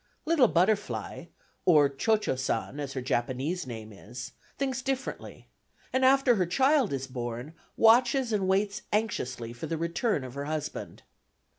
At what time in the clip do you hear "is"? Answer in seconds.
3.93-4.31, 6.91-7.05